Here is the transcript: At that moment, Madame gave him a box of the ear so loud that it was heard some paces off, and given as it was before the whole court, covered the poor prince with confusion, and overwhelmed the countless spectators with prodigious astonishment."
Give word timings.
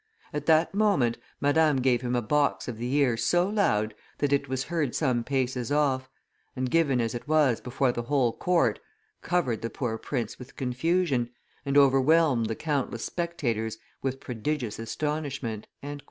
At 0.33 0.47
that 0.47 0.73
moment, 0.73 1.19
Madame 1.39 1.75
gave 1.77 2.01
him 2.01 2.15
a 2.15 2.23
box 2.23 2.67
of 2.67 2.79
the 2.79 2.91
ear 2.95 3.15
so 3.17 3.47
loud 3.47 3.93
that 4.17 4.33
it 4.33 4.49
was 4.49 4.63
heard 4.63 4.95
some 4.95 5.23
paces 5.23 5.71
off, 5.71 6.09
and 6.55 6.71
given 6.71 6.99
as 6.99 7.13
it 7.13 7.27
was 7.27 7.61
before 7.61 7.91
the 7.91 8.01
whole 8.01 8.33
court, 8.33 8.79
covered 9.21 9.61
the 9.61 9.69
poor 9.69 9.99
prince 9.99 10.39
with 10.39 10.55
confusion, 10.55 11.29
and 11.67 11.77
overwhelmed 11.77 12.47
the 12.47 12.55
countless 12.55 13.05
spectators 13.05 13.77
with 14.01 14.19
prodigious 14.19 14.79
astonishment." 14.79 15.67